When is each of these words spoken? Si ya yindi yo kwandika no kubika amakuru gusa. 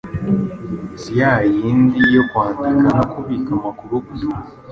Si 1.01 1.11
ya 1.19 1.31
yindi 1.55 1.99
yo 2.15 2.23
kwandika 2.29 2.87
no 2.97 3.03
kubika 3.11 3.49
amakuru 3.57 3.93
gusa. 4.07 4.29